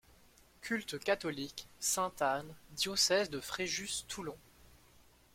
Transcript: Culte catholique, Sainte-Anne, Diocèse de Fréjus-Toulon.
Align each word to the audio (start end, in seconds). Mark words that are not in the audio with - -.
Culte 0.61 0.97
catholique, 0.97 1.67
Sainte-Anne, 1.79 2.55
Diocèse 2.75 3.29
de 3.29 3.39
Fréjus-Toulon. 3.39 4.35